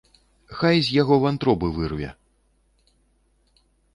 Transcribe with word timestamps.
Хай 0.59 0.77
з 0.87 0.95
яго 1.01 1.15
вантробы 1.25 1.69
вырве. 1.77 2.09